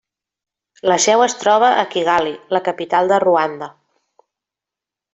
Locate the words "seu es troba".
1.03-1.69